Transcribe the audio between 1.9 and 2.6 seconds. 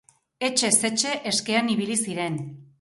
ziren.